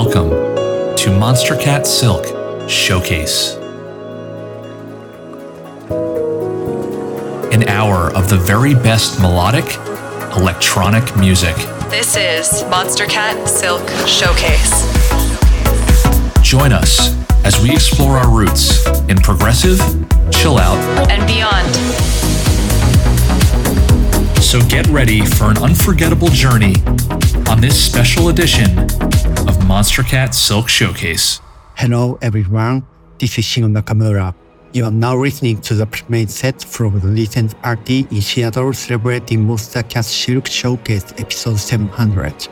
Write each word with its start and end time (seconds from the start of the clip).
Welcome 0.00 0.30
to 0.30 1.10
Monstercat 1.10 1.84
Silk 1.84 2.24
Showcase. 2.70 3.56
An 7.52 7.68
hour 7.68 8.12
of 8.14 8.28
the 8.28 8.36
very 8.36 8.74
best 8.74 9.20
melodic 9.20 9.64
electronic 10.36 11.16
music. 11.16 11.56
This 11.90 12.14
is 12.14 12.62
Monstercat 12.70 13.48
Silk 13.48 13.82
Showcase. 14.06 14.70
Join 16.48 16.72
us 16.72 17.12
as 17.44 17.60
we 17.60 17.72
explore 17.72 18.18
our 18.18 18.30
roots 18.30 18.86
in 19.08 19.16
progressive, 19.16 19.80
chill 20.30 20.58
out, 20.58 20.78
and 21.10 21.26
beyond. 21.26 21.74
So 24.40 24.60
get 24.68 24.86
ready 24.86 25.26
for 25.26 25.50
an 25.50 25.58
unforgettable 25.58 26.28
journey 26.28 26.76
on 27.48 27.60
this 27.60 27.84
special 27.84 28.28
edition 28.28 29.07
of 29.48 29.56
Monstercat 29.60 30.34
Silk 30.34 30.68
Showcase. 30.68 31.40
Hello 31.74 32.18
everyone, 32.20 32.86
this 33.18 33.38
is 33.38 33.46
Shingo 33.46 33.72
Nakamura. 33.72 34.34
You 34.74 34.84
are 34.84 34.90
now 34.90 35.16
listening 35.16 35.62
to 35.62 35.74
the 35.74 35.86
premiere 35.86 36.28
set 36.28 36.62
from 36.62 37.00
the 37.00 37.08
recent 37.08 37.54
RT 37.66 38.12
in 38.12 38.20
Seattle 38.20 38.74
celebrating 38.74 39.46
Monstercat 39.46 40.04
Silk 40.04 40.48
Showcase 40.48 41.14
episode 41.16 41.58
700. 41.58 42.46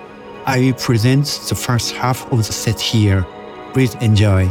I 0.46 0.60
will 0.60 0.72
present 0.72 1.26
the 1.50 1.54
first 1.54 1.92
half 1.92 2.32
of 2.32 2.38
the 2.38 2.52
set 2.52 2.80
here. 2.80 3.26
Please 3.74 3.94
enjoy. 3.96 4.48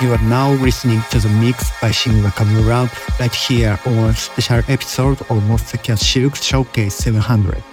You 0.00 0.12
are 0.12 0.22
now 0.22 0.52
listening 0.52 1.02
to 1.10 1.18
the 1.18 1.28
mix 1.28 1.70
by 1.80 1.90
Shingo 1.90 2.22
Nakamura 2.22 2.88
right 3.18 3.34
here 3.34 3.76
on 3.84 4.10
a 4.10 4.14
special 4.14 4.62
episode 4.68 5.20
of 5.22 5.42
Monstercat 5.48 5.98
Silk 5.98 6.36
Showcase 6.36 6.94
700. 6.94 7.67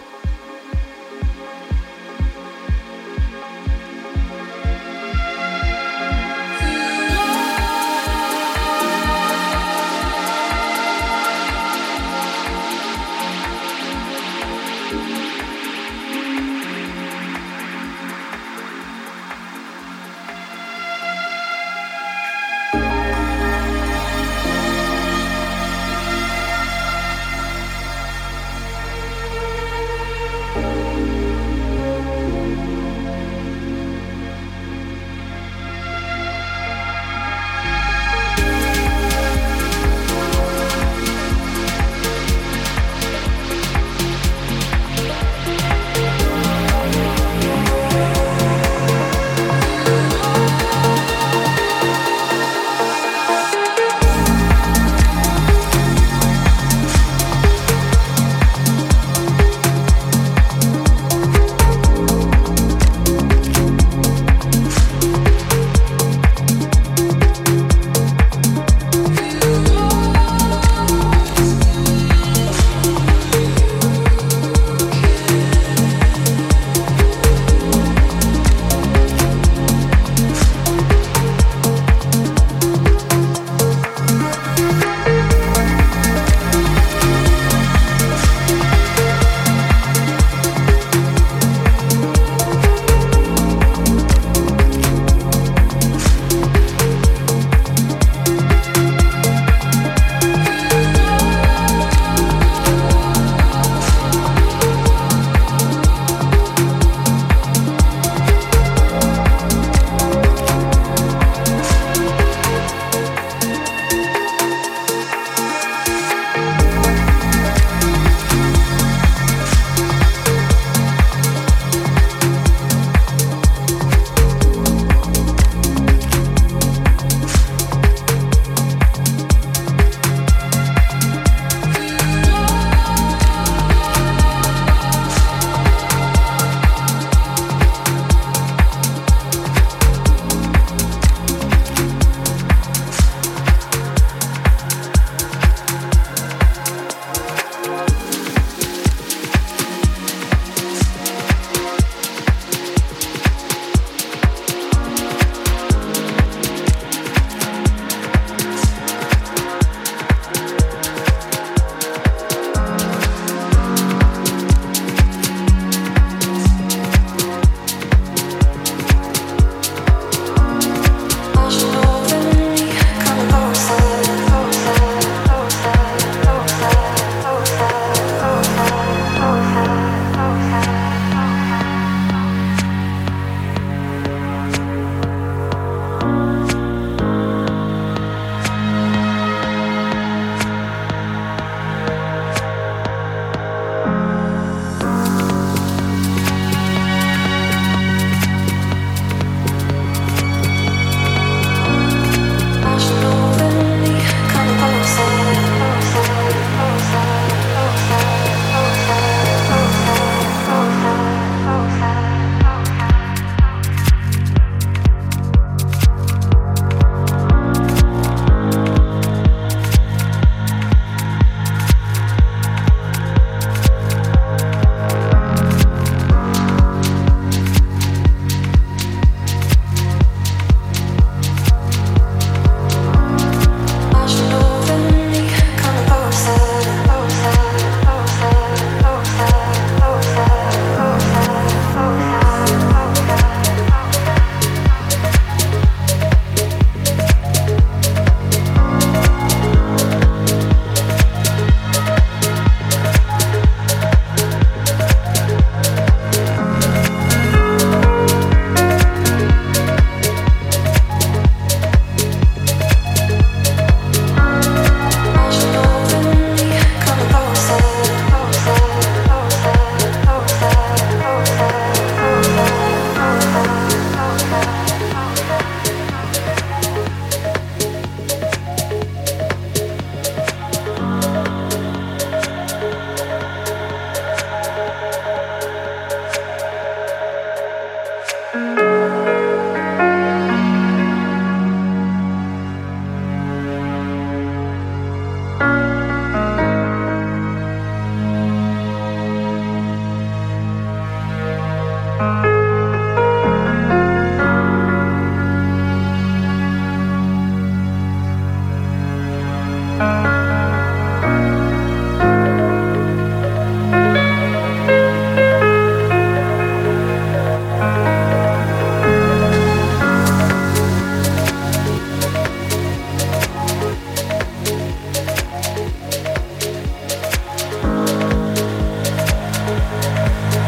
Bye. 330.06 330.45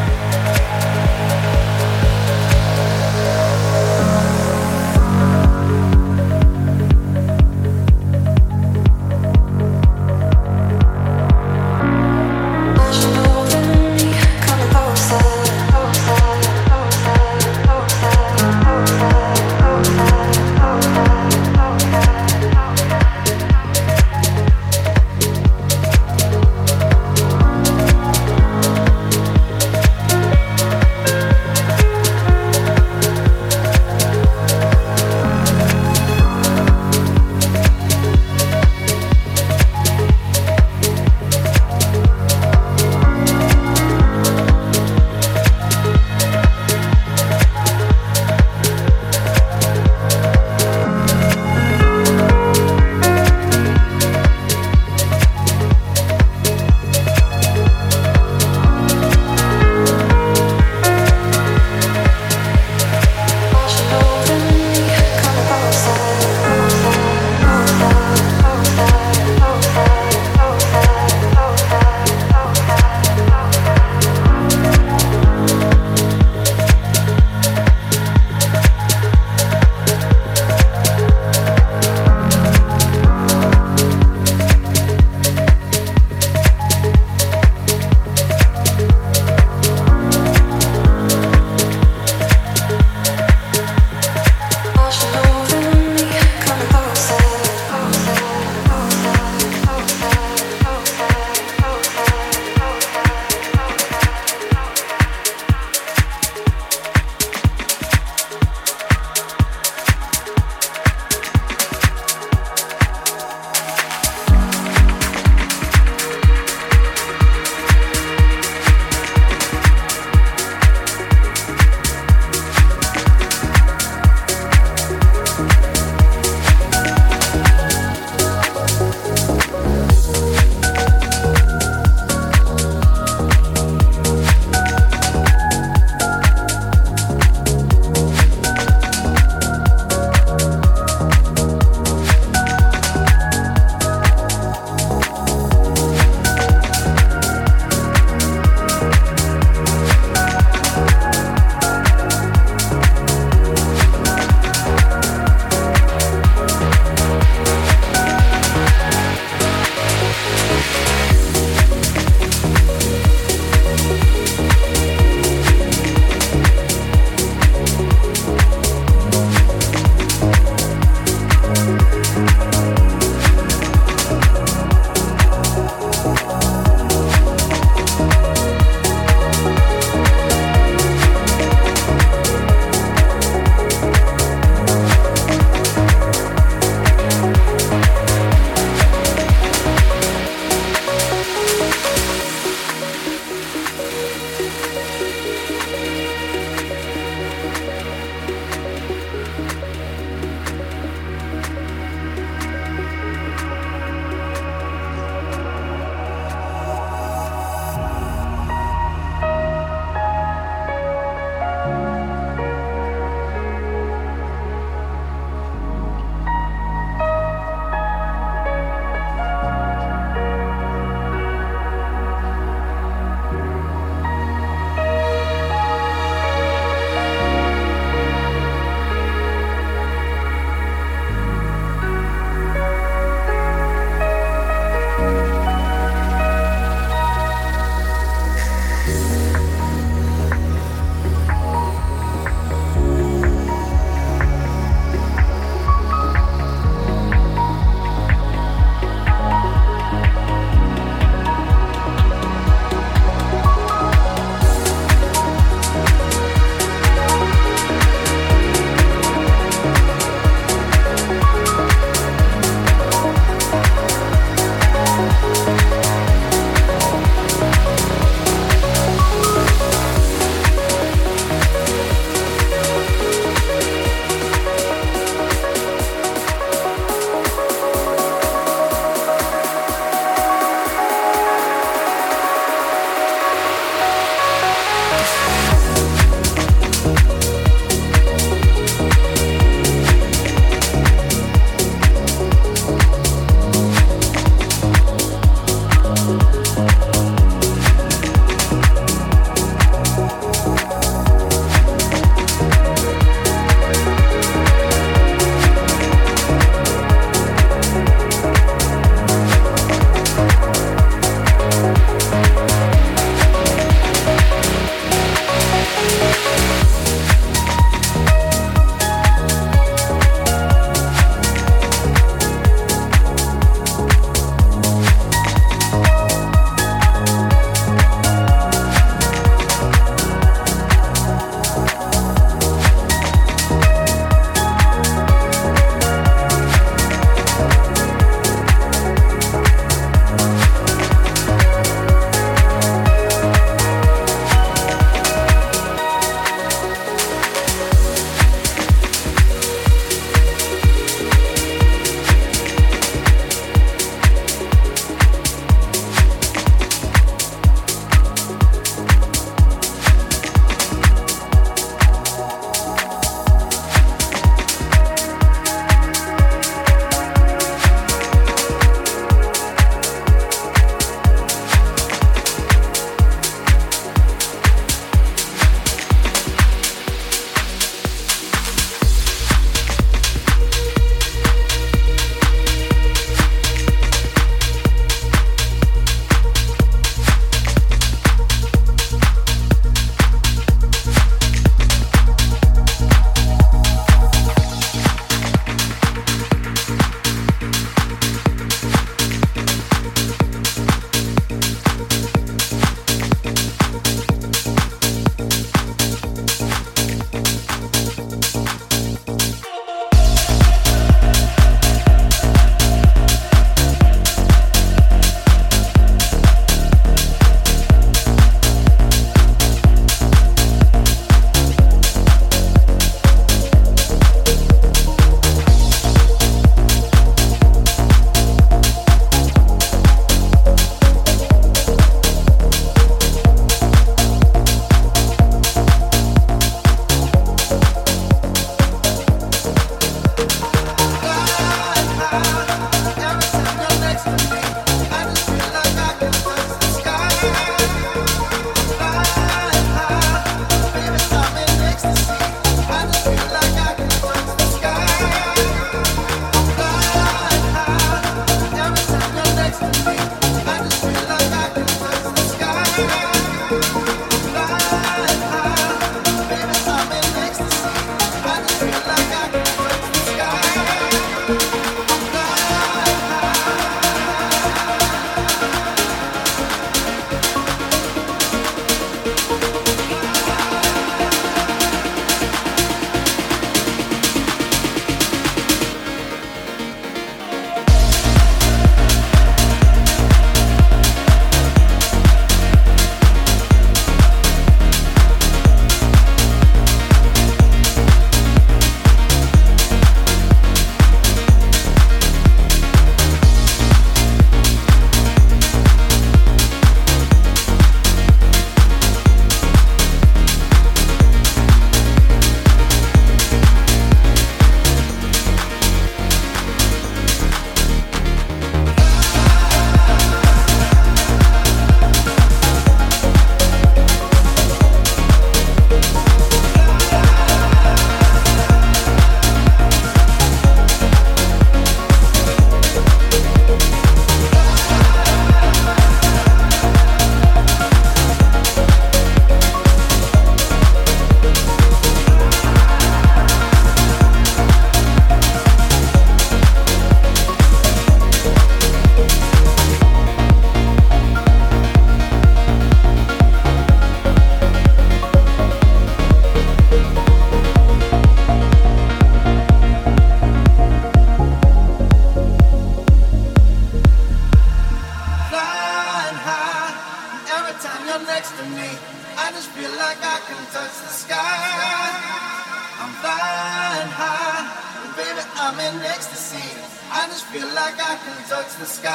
I'm 575.48 575.56
in 575.64 575.82
ecstasy. 575.82 576.44
I 576.92 577.08
just 577.08 577.24
feel 577.32 577.48
like 577.56 577.80
I 577.80 577.96
can 578.04 578.20
touch 578.28 578.52
the 578.60 578.66
sky. 578.68 578.92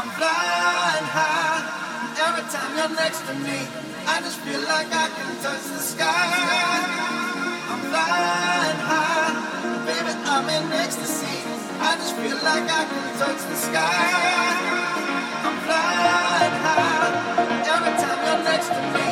I'm 0.00 0.08
flying 0.16 1.08
high. 1.12 1.60
Every 2.16 2.46
time 2.48 2.72
you're 2.72 2.96
next 2.96 3.20
to 3.28 3.34
me, 3.36 3.68
I 4.08 4.24
just 4.24 4.40
feel 4.40 4.64
like 4.64 4.88
I 4.88 5.12
can 5.12 5.30
touch 5.44 5.60
the 5.76 5.84
sky. 5.92 6.32
I'm 7.68 7.80
flying 7.92 8.80
high. 8.88 9.36
Baby, 9.84 10.12
I'm 10.24 10.48
in 10.56 10.72
ecstasy. 10.72 11.36
I 11.84 11.92
just 12.00 12.16
feel 12.16 12.40
like 12.40 12.64
I 12.64 12.84
can 12.88 13.06
touch 13.20 13.44
the 13.44 13.58
sky. 13.60 14.08
I'm 15.44 15.56
flying 15.68 16.56
high. 16.64 17.12
Every 17.76 17.92
time 17.92 18.20
you're 18.24 18.42
next 18.48 18.68
to 18.72 18.80
me, 18.96 19.07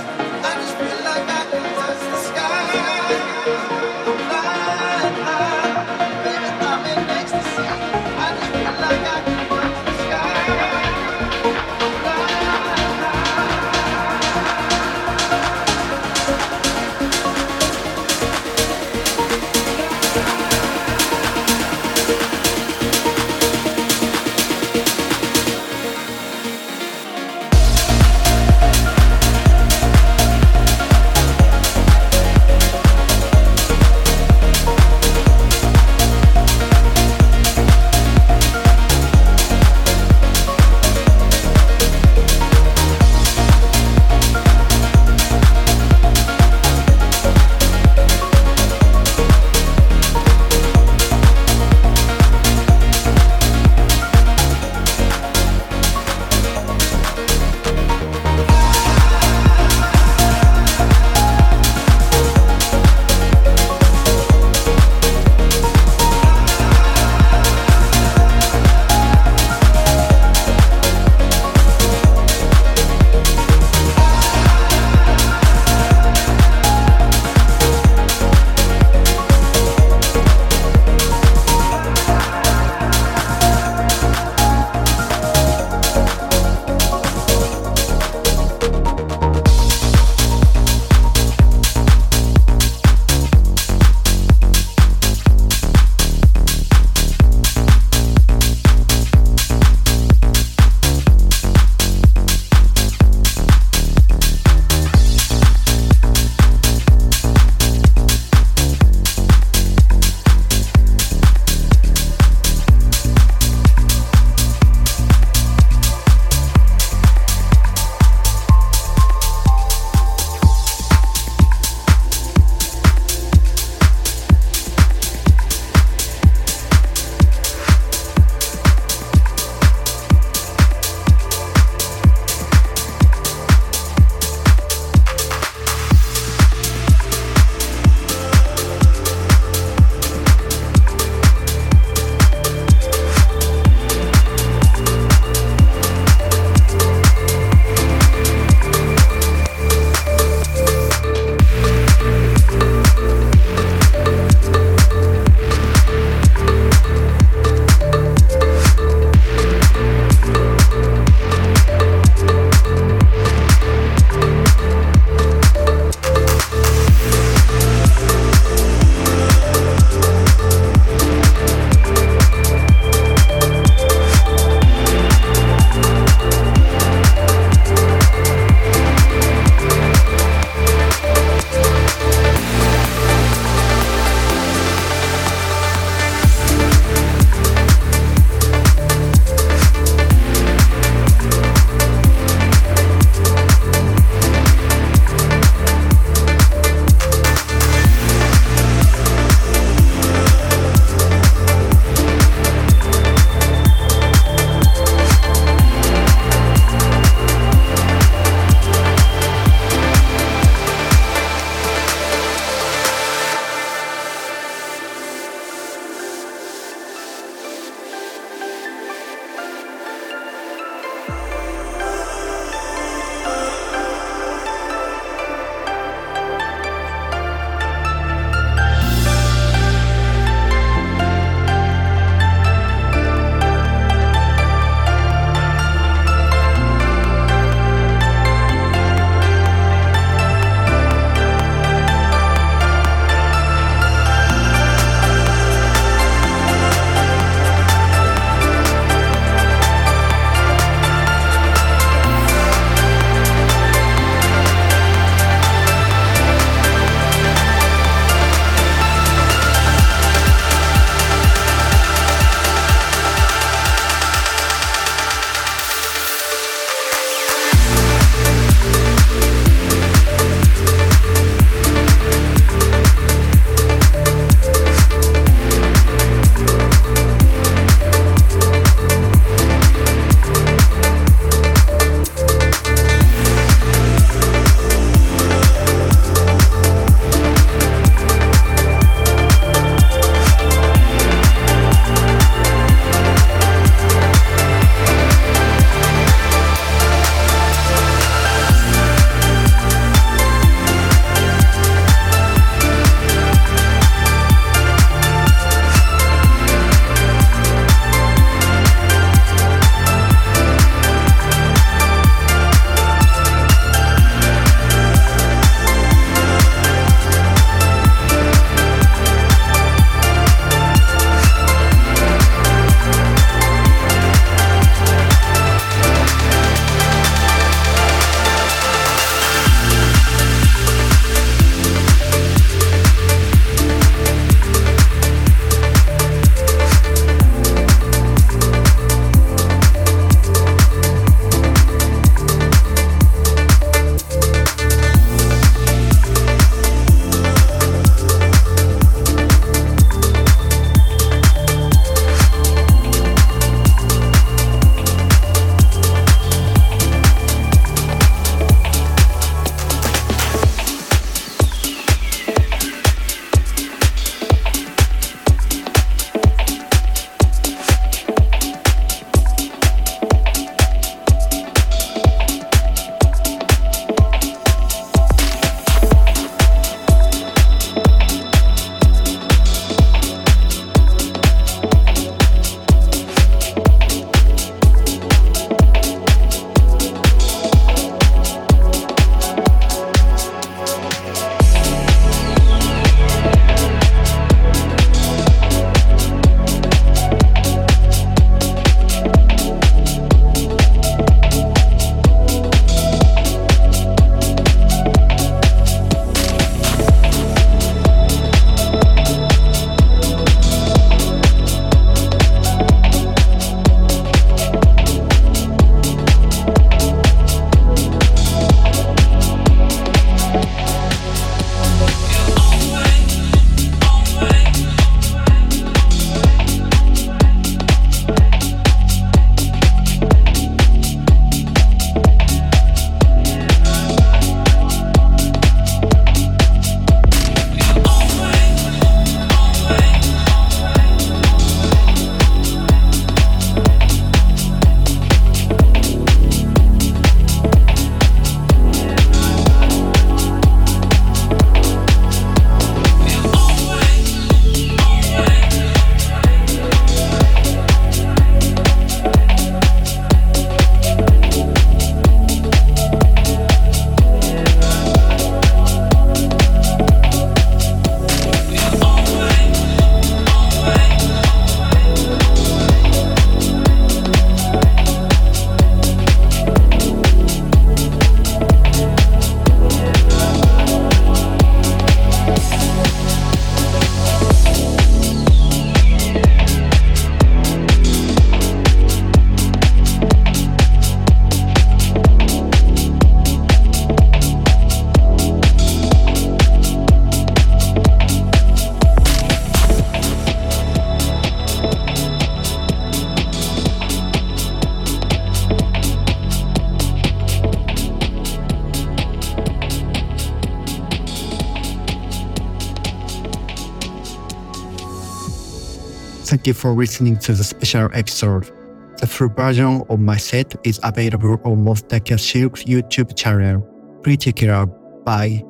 for 516.55 516.73
listening 516.73 517.19
to 517.19 517.33
the 517.33 517.45
special 517.45 517.89
episode. 517.93 518.51
The 518.99 519.07
full 519.07 519.29
version 519.29 519.83
of 519.89 520.01
my 520.01 520.17
set 520.17 520.55
is 520.65 520.81
available 520.83 521.41
on 521.45 521.65
Monstercat 521.65 522.21
Silk's 522.21 522.65
YouTube 522.65 523.17
channel. 523.17 523.61
Please 524.03 524.19
check 524.19 524.43
it 524.43 524.49
out. 524.49 525.05
Bye. 525.05 525.43